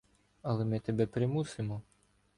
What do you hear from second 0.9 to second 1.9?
примусимо.